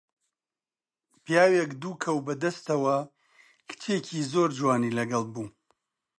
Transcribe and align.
پیاوێک 1.23 1.69
دوو 1.81 1.99
کەو 2.03 2.17
بە 2.25 2.33
دەستەوە، 2.43 2.97
کچێکی 3.69 4.27
زۆر 4.31 4.49
جوانی 4.57 4.95
لەگەڵ 4.97 5.23
بوو 5.33 5.47